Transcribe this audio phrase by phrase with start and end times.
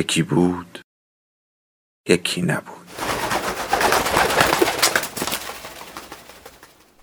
[0.00, 0.78] یکی بود
[2.08, 2.86] یکی نبود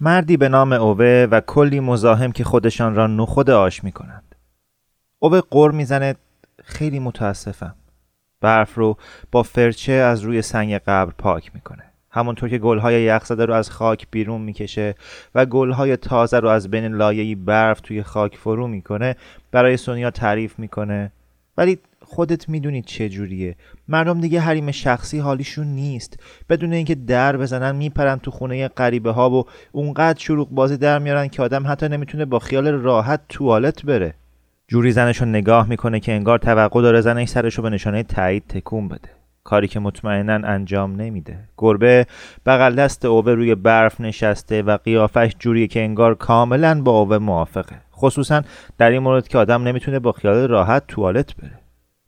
[0.02, 4.36] مردی به نام اوه و کلی مزاحم که خودشان را نخود آش می کنند.
[5.20, 6.16] اوه قر
[6.64, 7.76] خیلی متاسفم.
[8.42, 8.98] برف رو
[9.32, 11.84] با فرچه از روی سنگ قبر پاک می‌کنه.
[12.10, 14.96] همونطور که گلهای یخ زده رو از خاک بیرون می‌کشه
[15.36, 19.16] و گلهای تازه رو از بین لایه‌ای برف توی خاک فرو می‌کنه
[19.52, 21.12] برای سونیا تعریف می‌کنه
[21.58, 23.56] ولی خودت می‌دونید چه جوریه
[23.88, 26.20] مردم دیگه حریم شخصی حالیشون نیست.
[26.50, 31.28] بدون اینکه در بزنن میپرن تو خونه غریبه ها و اونقدر شروع بازی در میارن
[31.28, 34.14] که آدم حتی نمی‌تونه با خیال راحت توالت بره.
[34.68, 39.10] جوری زنشو نگاه می‌کنه که انگار توقع داره زنش سرشو به نشانه تایید تکون بده.
[39.44, 41.40] کاری که مطمئنا انجام نمیده.
[41.58, 42.06] گربه
[42.46, 47.76] بغل دست اوه روی برف نشسته و قیافش جوریه که انگار کاملا با اوه موافقه.
[47.96, 48.42] خصوصا
[48.78, 51.60] در این مورد که آدم نمی‌تونه با خیال راحت توالت بره.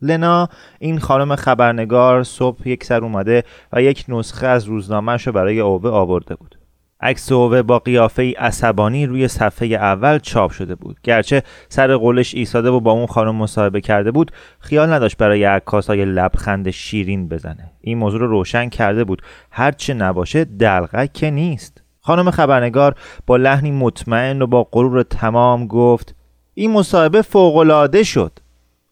[0.01, 0.49] لنا.
[0.79, 5.89] این خانم خبرنگار صبح یک سر اومده و یک نسخه از روزنامهش رو برای اوه
[5.89, 6.55] آورده بود.
[7.01, 10.97] عکس اوه با قیافه عصبانی روی صفحه اول چاپ شده بود.
[11.03, 15.87] گرچه سر قولش ایستاده و با اون خانم مصاحبه کرده بود خیال نداشت برای عکاس
[15.87, 17.71] های لبخند شیرین بزنه.
[17.81, 19.21] این موضوع رو روشن کرده بود.
[19.51, 21.83] هرچه نباشه دلغک که نیست.
[22.01, 22.95] خانم خبرنگار
[23.27, 26.15] با لحنی مطمئن و با غرور تمام گفت
[26.53, 28.39] این مصاحبه فوقالعاده شد.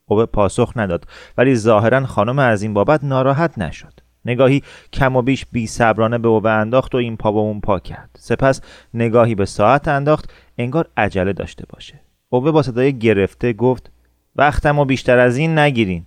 [0.08, 1.04] اوبه پاسخ نداد.
[1.38, 3.92] ولی ظاهرا خانم از این بابت ناراحت نشد.
[4.24, 7.78] نگاهی کم و بیش بی صبرانه به اوبه انداخت و این پا با اون پا
[7.78, 8.10] کرد.
[8.18, 8.60] سپس
[8.94, 12.00] نگاهی به ساعت انداخت انگار عجله داشته باشه.
[12.28, 13.90] اوبه با صدای گرفته گفت
[14.36, 16.04] وقتم و بیشتر از این نگیرین.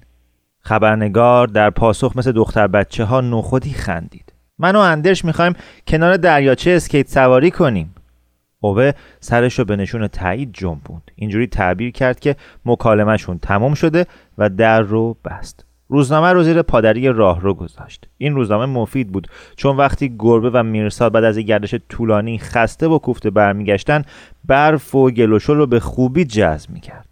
[0.60, 4.34] خبرنگار در پاسخ مثل دختر بچه ها نخودی خندید.
[4.60, 5.54] من و اندرش می‌خوایم
[5.88, 7.96] کنار دریاچه اسکیت سواری کنیم.
[8.62, 12.36] اوه سرش رو به نشون تایید جنبوند اینجوری تعبیر کرد که
[12.66, 14.06] مکالمهشون تمام شده
[14.38, 15.66] و در رو بست.
[15.88, 18.08] روزنامه رو زیر پادری راه رو گذاشت.
[18.18, 23.00] این روزنامه مفید بود چون وقتی گربه و میرسا بعد از گردش طولانی خسته و
[23.00, 24.04] کوفته برمیگشتن
[24.46, 27.11] برف و گلوشل رو به خوبی جذب می‌کرد.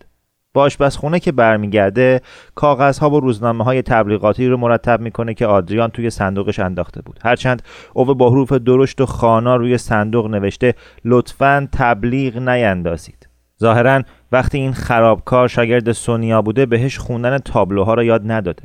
[0.53, 2.21] با آشپزخونه که برمیگرده
[2.55, 7.19] کاغذها و روزنامه های تبلیغاتی رو مرتب می‌کنه که آدریان توی صندوقش انداخته بود.
[7.23, 7.61] هرچند
[7.93, 10.73] اوه با حروف درشت و خانا روی صندوق نوشته
[11.05, 13.29] لطفا تبلیغ نیندازید.
[13.61, 14.01] ظاهرا
[14.31, 18.63] وقتی این خرابکار شاگرد سونیا بوده بهش خوندن تابلوها را یاد نداده.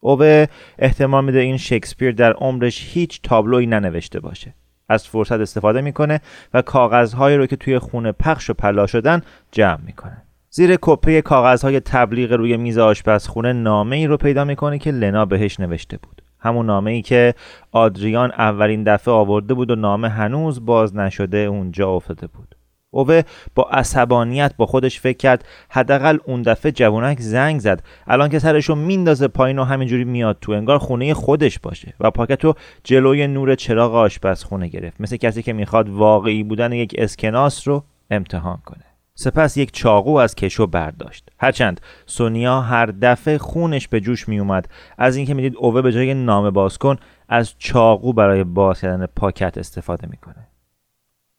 [0.00, 0.46] اوه
[0.78, 4.54] احتمال میده این شکسپیر در عمرش هیچ تابلویی ننوشته باشه.
[4.88, 6.20] از فرصت استفاده می‌کنه
[6.54, 9.20] و کاغذهایی رو که توی خونه پخش و پلا شدن
[9.52, 10.23] جمع می‌کنه.
[10.56, 15.60] زیر کپه کاغذهای تبلیغ روی میز آشپزخونه نامه ای رو پیدا می‌کنه که لنا بهش
[15.60, 16.22] نوشته بود.
[16.38, 17.34] همون نامه ای که
[17.72, 22.56] آدریان اولین دفعه آورده بود و نامه هنوز باز نشده اونجا افتاده بود.
[22.90, 23.22] اوه
[23.54, 27.82] با عصبانیت با خودش فکر کرد حداقل اون دفعه جوونک زنگ زد.
[28.06, 32.54] الان که سرشو میندازه پایین و همینجوری میاد تو انگار خونه خودش باشه و پاکتو
[32.84, 35.00] جلوی نور چراغ آشپزخونه گرفت.
[35.00, 38.93] مثل کسی که می‌خواد واقعی بودن یک اسکناس رو امتحان کنه.
[39.16, 41.28] سپس یک چاقو از کشو برداشت.
[41.38, 46.14] هرچند سونیا هر دفعه خونش به جوش می اومد از اینکه می‌دید اوه به جای
[46.14, 46.96] نامه باز کن
[47.28, 50.48] از چاقو برای باز کردن پاکت استفاده می‌کنه.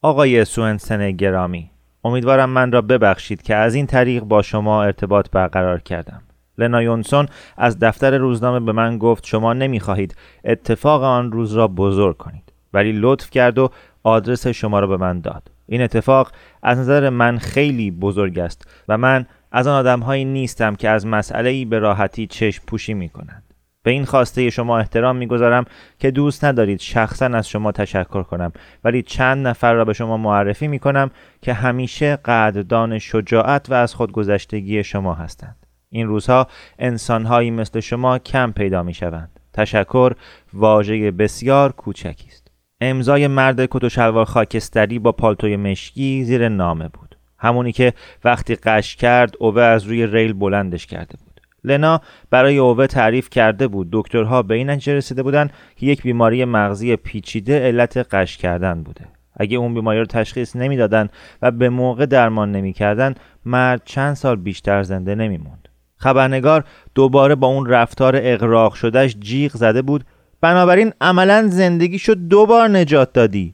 [0.02, 1.72] آقای سوئنسن گرامی
[2.04, 6.22] امیدوارم من را ببخشید که از این طریق با شما ارتباط برقرار کردم.
[6.58, 10.16] لنا یونسون از دفتر روزنامه به من گفت شما نمی‌خواهید
[10.46, 12.54] اتفاق آن روز را بزرگ کنید.
[12.74, 13.70] ولی لطف کرد و
[14.06, 16.32] آدرس شما را به من داد این اتفاق
[16.64, 21.66] از نظر من خیلی بزرگ است و من از آن آدمهایی نیستم که از مسئله
[21.66, 23.44] به راحتی چشم پوشی می کنند.
[23.84, 25.66] به این خواسته شما احترام می‌گذارم
[26.00, 28.52] که دوست ندارید شخصا از شما تشکر کنم
[28.84, 31.12] ولی چند نفر را به شما معرفی می کنم
[31.42, 35.66] که همیشه قدردان شجاعت و از خودگذشتگی شما هستند.
[35.90, 36.48] این روزها
[36.80, 39.40] انسانهایی مثل شما کم پیدا می شوند.
[39.54, 40.14] تشکر
[40.54, 42.45] واژه بسیار کوچکی است.
[42.82, 47.18] امضای مرد کت و شلوار خاکستری با پالتوی مشکی زیر نامه بود.
[47.38, 47.94] همونی که
[48.24, 51.42] وقتی قش کرد اوه از روی ریل بلندش کرده بود.
[51.64, 56.46] لنا برای اوه تعریف کرده بود دکترها به این نتیجه رسیده بودند که یک بیماری
[56.46, 59.06] مغزی پیچیده علت قش کردن بوده.
[59.38, 61.10] اگه اون بیماری رو تشخیص نمی‌دادن
[61.42, 65.70] و به موقع درمان نمی‌کردن مرد چند سال بیشتر زنده نمیموند.
[65.98, 66.64] خبرنگار
[66.96, 70.04] دوباره با اون رفتار اقراق شدهش جیغ زده بود
[70.46, 73.54] بنابراین عملا زندگیشو دو بار نجات دادی.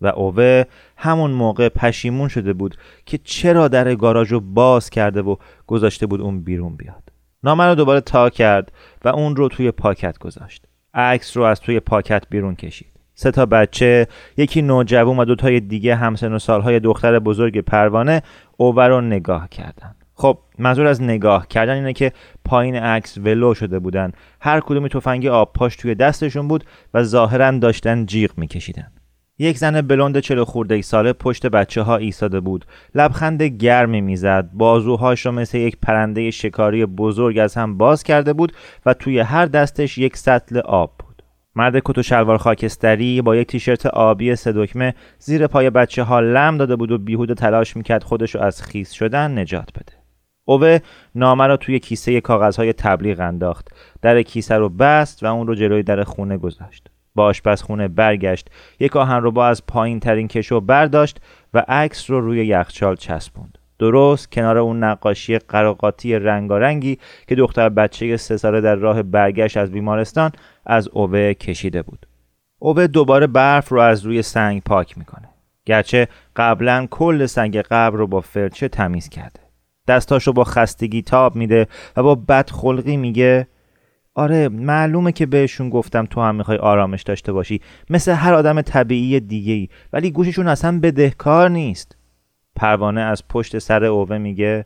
[0.00, 0.64] و اوه
[0.96, 2.76] همون موقع پشیمون شده بود
[3.06, 5.36] که چرا در گاراژ رو باز کرده و
[5.66, 7.02] گذاشته بود اون بیرون بیاد.
[7.44, 8.72] نامه رو دوباره تا کرد
[9.04, 10.64] و اون رو توی پاکت گذاشت.
[10.94, 12.92] عکس رو از توی پاکت بیرون کشید.
[13.14, 18.22] سه تا بچه یکی نوجوان و دو تای دیگه همسن و سالهای دختر بزرگ پروانه
[18.56, 19.94] اوور رو نگاه کردن.
[20.20, 22.12] خب منظور از نگاه کردن اینه که
[22.44, 24.12] پایین عکس ولو شده بودن.
[24.40, 28.92] هر کدومی تفنگ آب پاش توی دستشون بود و ظاهرا داشتن جیغ میکشیدن.
[29.38, 32.64] یک زن بلوند چلو خورده ای ساله پشت بچه ها ایستاده بود.
[32.94, 34.50] لبخند گرمی می‌زد.
[34.52, 38.52] بازوهاش رو مثل یک پرنده شکاری بزرگ از هم باز کرده بود
[38.86, 41.22] و توی هر دستش یک سطل آب بود.
[41.54, 44.68] مرد کت و شلوار خاکستری با یک تیشرت آبی سه
[45.18, 48.92] زیر پای بچه ها لم داده بود و بیهوده تلاش می‌کرد خودش رو از خیس
[48.92, 49.97] شدن نجات بده.
[50.48, 50.78] اوه
[51.14, 53.68] نامه را توی کیسه کاغذهای تبلیغ انداخت.
[54.02, 56.86] در کیسه رو بست و اون رو جلوی در خونه گذاشت.
[57.14, 58.50] با آشپزخونه برگشت.
[58.80, 61.20] یک آهن رو با از پایین ترین کشو برداشت
[61.54, 63.58] و عکس رو روی یخچال چسبوند.
[63.78, 69.72] درست کنار اون نقاشی قراقاتی رنگارنگی که دختر بچه سه ساله در راه برگشت از
[69.72, 70.32] بیمارستان
[70.66, 72.06] از اوه کشیده بود.
[72.58, 75.28] اوه دوباره برف رو از روی سنگ پاک می‌کنه.
[75.64, 79.47] گرچه قبلا کل سنگ قبر رو با فرچه تمیز کرده.
[79.88, 83.46] دستاشو با خستگی تاب میده و با بدخلقی میگه
[84.14, 87.60] آره معلومه که بهشون گفتم تو هم می‌خوای آرامش داشته باشی.
[87.90, 91.96] مثل هر آدم طبیعی دیگه ای ولی گوششون اصلا بدهکار نیست.
[92.56, 94.64] پروانه از پشت سر اوه میگه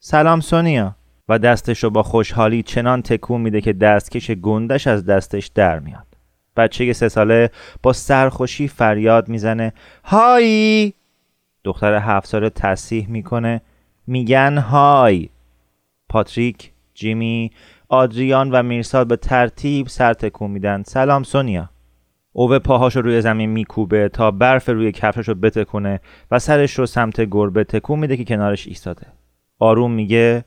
[0.00, 0.94] سلام سونیا.
[1.28, 6.06] و دستش رو با خوشحالی چنان تکون میده که دستکش گندش از دستش در میاد.
[6.56, 7.50] بچه سه ساله
[7.82, 9.72] با سرخوشی فریاد می‌زنه
[10.04, 10.94] هایی!
[11.64, 13.60] دختر هفت ساله تصیح می‌کنه
[14.08, 15.28] میگن های.
[16.08, 17.50] پاتریک جیمی
[17.88, 20.82] آدریان و میرسال به ترتیب سر تکون میدن.
[20.82, 21.70] سلام سونیا.
[22.32, 26.00] اوه پاهاشو روی زمین میکوبه تا برف روی کفششو بتکونه
[26.30, 29.06] و سرش رو سمت گربه تکون میده که کنارش ایستاده.
[29.58, 30.44] آروم میگه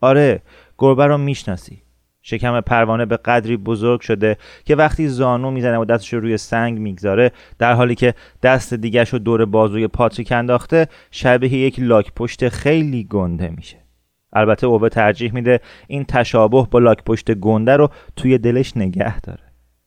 [0.00, 0.42] آره
[0.78, 1.82] گربه رو می‌شناسی.
[2.22, 6.78] شکم پروانه به قدری بزرگ شده که وقتی زانو می‌زنه و دستش رو روی سنگ
[6.78, 12.48] می‌گذاره در حالی که دست دیگرش رو دور بازوی پاتریک انداخته شبیه یک لاک پشت
[12.48, 13.76] خیلی گنده میشه.
[14.32, 19.42] البته اوبه ترجیح میده این تشابه با لاک پشت گنده رو توی دلش نگه داره.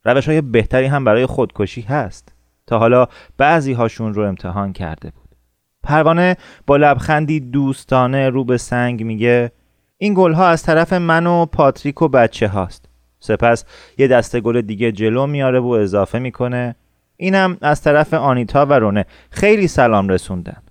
[0.05, 2.33] روش های بهتری هم برای خودکشی هست.
[2.67, 5.35] تا حالا بعضی هاشون رو امتحان کرده بود.
[5.83, 6.37] پروانه
[6.67, 9.51] با لبخندی دوستانه رو به سنگ میگه
[9.97, 12.85] این گل ها از طرف من و پاتریک و بچه هاست.
[13.19, 13.65] سپس
[13.97, 16.75] یه دسته گل دیگه جلو میاره و اضافه می‌کنه.
[17.17, 19.05] اینم از طرف آنیتا و رونه.
[19.29, 20.61] خیلی سلام رسوندن.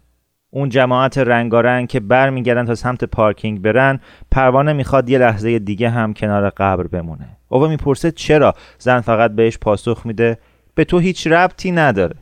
[0.50, 4.00] اون جماعت رنگارنگ که برمیگردن تا سمت پارکینگ برن
[4.30, 7.28] پروانه می‌خواد یه لحظه دیگه هم کنار قبر بمونه.
[7.48, 10.38] اوه می‌پرسه چرا؟ زن فقط بهش پاسخ میده
[10.74, 12.16] به تو هیچ ربطی نداره.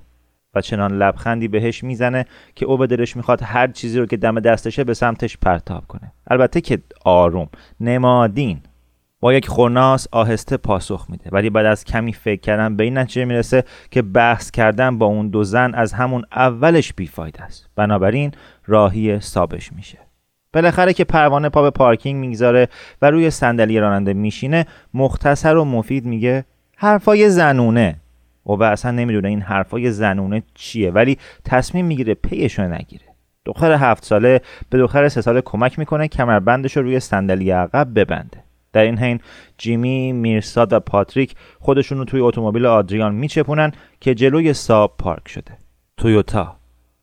[0.55, 4.41] و چنان لبخندی بهش می‌زنه که او به دلش می‌خواد هر چیزی رو که دم
[4.41, 6.13] دستشه به سمتش پرتاب کنه.
[6.27, 7.49] البته که آروم
[7.81, 8.61] نمادین.
[9.21, 11.31] با یک خورناس آهسته پاسخ میده.
[11.33, 15.29] ولی بعد از کمی فکر کردن به این نتیجه می‌رسه که بحث کردن با اون
[15.29, 17.71] دو زن از همون اولش بیفاید است.
[17.77, 18.33] بنابراین
[18.67, 19.99] راهی سابش میشه.
[20.53, 22.69] بالاخره که پروانه پا به پارکینگ می‌گذاره
[23.03, 26.45] و روی صندلی راننده میشینه مختصر و مفید میگه
[26.77, 27.97] حرفای زنونه.
[28.47, 30.91] و اصلا نمی‌دونه این حرفای زنونه چیه.
[30.91, 33.05] ولی تصمیم می‌گیره پیشو نگیره.
[33.45, 38.45] دختر هفت ساله به دختر سه ساله کمک می‌کنه کمربندش رو روی صندلی عقب ببنده.
[38.73, 39.21] در این حین
[39.59, 45.59] جیمی، میرساد و پاتریک خودشون رو توی اتومبیل آدریان میچپونن که جلوی ساب پارک شده.
[45.97, 46.57] تویوتا.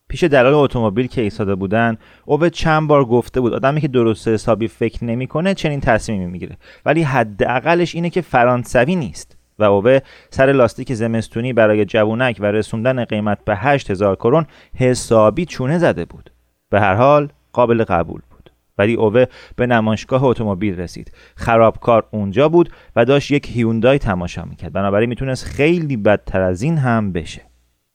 [0.07, 4.67] پیش دلال اتومبیل که ایستاده بودن اوه چند بار گفته بود آدمی که درست حسابی
[4.67, 6.57] فکر نمی‌کنه چنین تصمیمی می‌گیره.
[6.85, 9.37] ولی حداقلش اینه که فرانسوی نیست.
[9.59, 9.99] و اوه
[10.29, 16.31] سر لاستیک زمستونی برای جوونک و رسوندن قیمت به 8000 کرون حسابی چونه زده بود.
[16.69, 18.21] به هر حال قابل قبول
[18.79, 19.25] ولی اوه
[19.55, 21.11] به نمایشگاه اتومبیل رسید.
[21.35, 24.73] خرابکار اونجا بود و داشت یک هیوندای تماشا می‌کرد.
[24.73, 27.41] بنابراین می‌تونست خیلی بدتر از این هم بشه.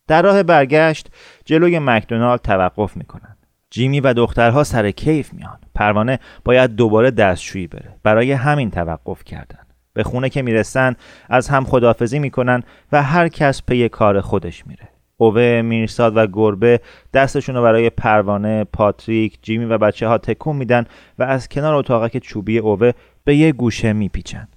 [0.07, 1.07] در راه برگشت
[1.45, 3.37] جلوی مکدونالد توقف می‌کنن
[3.69, 5.59] جیمی و دخترها سر کیف میان.
[5.75, 7.95] پروانه باید دوباره دستشویی بره.
[8.03, 9.64] برای همین توقف کردن
[9.95, 10.95] به خونه که می‌رسن
[11.29, 14.87] از هم خدافزی می‌کنن و هر کس پی کار خودش میره.
[15.17, 16.79] اوه میرساد و گربه
[17.13, 20.85] دستشون رو برای پروانه پاتریک جیمی و بچه ها تکون میدن
[21.19, 22.91] و از کنار اتاقک چوبی اوه
[23.23, 24.47] به یه گوشه میپیچن.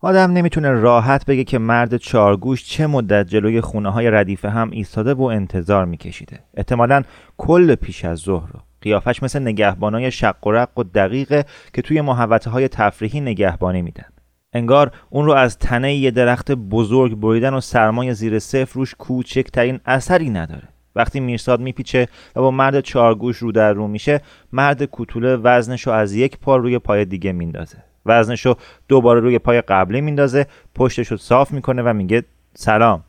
[0.00, 5.14] آدم نمی‌تونه راحت بگه که مرد چارگوش چه مدت جلوی خونه های ردیفه هم ایستاده
[5.14, 6.38] و انتظار میکشیده.
[6.54, 7.02] احتمالا
[7.38, 8.60] کل پیش از ظهر رو.
[8.82, 14.04] قیافش مثل نگهبانای شق و رق و دقیقه که توی محوطه های تفریحی نگهبانی میدن.
[14.52, 19.80] انگار اون رو از تنه یه درخت بزرگ بریدن و سرمای زیر صفر روش کوچکترین
[19.86, 20.68] اثری نداره.
[20.96, 24.20] وقتی میرساد میپیچه و با مرد چارگوش رو در رو میشه
[24.52, 27.76] مرد کوتوله وزنش رو از یک پا روی پای دیگه میندازه.
[28.06, 28.56] وزنش رو
[28.88, 33.04] دوباره روی پای قبلی میندازه پشتش رو صاف می‌کنه و میگه سلام.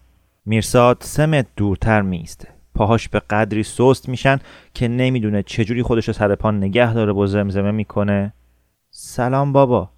[0.45, 4.39] میرساد سه متر دورتر میسته پاهاش به قدری سست میشن
[4.73, 8.33] که نمی‌دونه چجوری خودش رو سر پا نگه داره و زمزمه می‌کنه.
[8.89, 9.89] سلام بابا.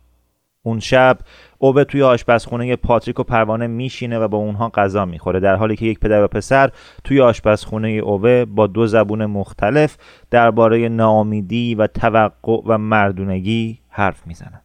[0.65, 1.17] اون شب
[1.57, 5.39] اوبه توی آشپزخونه پاتریک و پروانه میشینه و با اونها غذا می‌خوره.
[5.39, 6.69] در حالی که یک پدر و پسر
[7.03, 9.97] توی آشپزخونه اوبه با دو زبون مختلف
[10.31, 14.61] درباره ناامیدی و توقع و مردونگی حرف می‌زنن.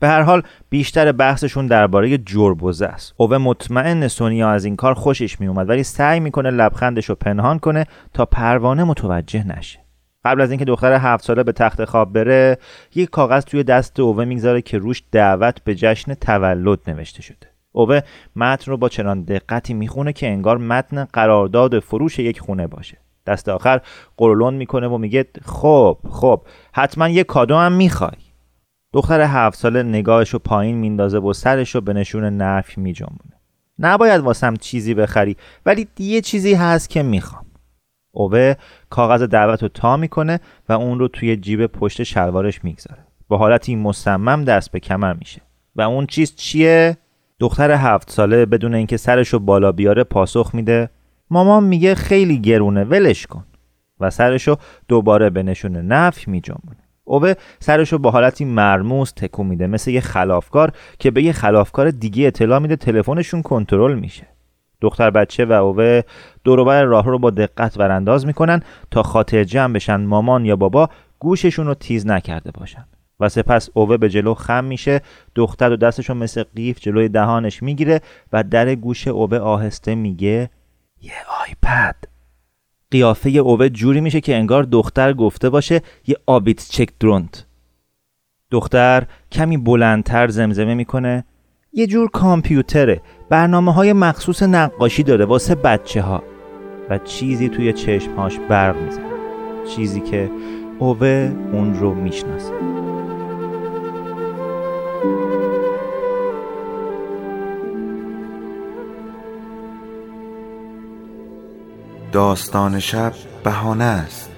[0.00, 3.14] به هر حال بیشتر بحثشون درباره جربوزه است.
[3.16, 7.86] اوه مطمئن سونیا از این کار خوشش میومد ولی سعی می‌کنه لبخندش رو پنهان کنه
[8.14, 9.81] تا پروانه متوجه نشه.
[10.24, 12.58] قبل از اینکه دختر هفت ساله به تخت خواب بره
[12.94, 17.46] یک کاغذ توی دست اوه می‌گذاره که روش دعوت به جشن تولد نوشته شده.
[17.72, 18.00] اوه
[18.36, 22.98] متن رو با چنان دقتی می‌خونه که انگار متن قرارداد فروش یک خونه باشه.
[23.26, 23.80] دست آخر
[24.16, 28.10] قرولون می‌کنه و میگه خب خب حتما یه کادو هم می‌خوای.
[28.92, 33.40] دختر هفت ساله نگاهش رو پایین میندازه و سرش رو به نشون نفی میجنبونه.
[33.78, 35.36] نباید واسم چیزی بخری
[35.66, 37.44] ولی یه چیزی هست که می‌خوام.
[38.12, 38.54] اوه
[38.90, 43.06] کاغذ دعوت رو تا می‌کنه و اون رو توی جیب پشت شلوارش می‌گذاره.
[43.28, 45.42] با حالتی مصمم دست به کمر میشه.
[45.76, 46.96] و اون چیز چیه؟
[47.38, 50.90] دختر هفت ساله بدون اینکه سرش رو بالا بیاره پاسخ میده.
[51.30, 53.44] مامان میگه خیلی گرونه ولش کن.
[54.00, 54.56] و سرش رو
[54.88, 56.76] دوباره به نشون نفی میجنبونه.
[57.04, 62.26] اوه سرشو با حالتی مرموز تکون میده مثل یه خلافکار که به یه خلافکار دیگه
[62.26, 64.26] اطلاع میده تلفنشون کنترل میشه.
[64.82, 66.02] دختر بچه و اوه
[66.44, 71.66] دوروبر راه رو با دقت ورانداز می‌کنن تا خاطر جمع بشن مامان یا بابا گوششون
[71.66, 72.84] رو تیز نکرده باشن.
[73.20, 75.00] و سپس اوه به جلو خم میشه
[75.34, 78.00] دختر و دستشو مثل قیف جلوی دهانش می‌گیره
[78.32, 80.50] و در گوش اوه آهسته میگه
[81.00, 81.96] یه آیپد.
[82.90, 87.46] قیافه اوه جوری میشه که انگار دختر گفته باشه یه آبیت چک درونت.
[88.50, 91.24] دختر کمی بلندتر زمزمه می‌کنه
[91.74, 93.02] یه جور کامپیوتره.
[93.28, 96.22] برنامه های مخصوص نقاشی داره واسه بچه ها
[96.90, 99.04] و چیزی توی چشمهاش برق می‌زنه.
[99.76, 100.30] چیزی که
[100.78, 102.52] اوه اون رو می‌شناسه.
[112.12, 113.12] داستان شب
[113.44, 114.30] بهانه است.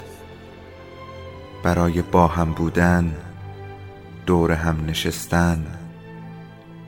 [1.63, 3.11] برای با هم بودن
[4.25, 5.65] دور هم نشستن.